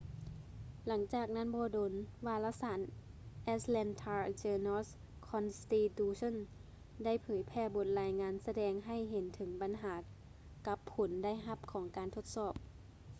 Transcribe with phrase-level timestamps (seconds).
[0.87, 1.91] ຫຼັງຈາກນັ້ນບໍ່ດົນ
[2.25, 2.79] ວາລະສານ
[3.43, 4.91] ແອັດແລນທາ ເຈີນອລ໌-
[5.27, 9.95] ຄອນສະຕີຕູເຊີ່ນ atlanta journal-constitution ໄດ້ເຜີຍແຜ່ບົດລາຍງານ ສະແດງໃຫ້ເຫັນເຖິງບັນຫາ
[10.67, 12.53] ກັບຜົນໄດ້ຮັບຂອງການທົດສອບ